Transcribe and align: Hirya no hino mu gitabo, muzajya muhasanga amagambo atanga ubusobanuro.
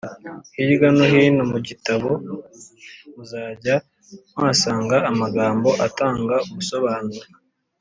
Hirya 0.55 0.89
no 0.95 1.05
hino 1.11 1.43
mu 1.51 1.59
gitabo, 1.67 2.09
muzajya 3.13 3.75
muhasanga 4.33 4.97
amagambo 5.11 5.69
atanga 5.85 6.35
ubusobanuro. 6.49 7.27